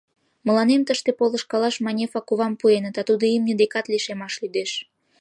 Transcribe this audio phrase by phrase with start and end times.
[0.47, 4.71] —Мыланем тыште полышкалаш Манефа кувам пуэныт, а тудо имне декат лишемаш лӱдеш.